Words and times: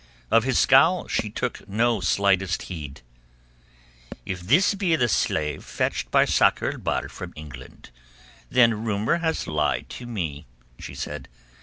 Of 0.31 0.45
his 0.45 0.57
scowl 0.57 1.07
she 1.07 1.29
took 1.29 1.69
no 1.69 1.99
slightest 2.01 2.63
heed. 2.63 3.01
"If 4.25 4.39
this 4.39 4.73
be 4.73 4.95
the 4.95 5.07
slave 5.07 5.63
fetched 5.63 6.09
by 6.09 6.25
Sakr 6.25 6.71
el 6.71 6.79
Bahr 6.79 7.07
from 7.07 7.33
England, 7.35 7.91
then 8.49 8.83
rumour 8.83 9.17
has 9.17 9.45
lied 9.45 9.89
to 9.89 10.07
me," 10.07 10.47
she 10.79 10.95
said. 10.95 11.29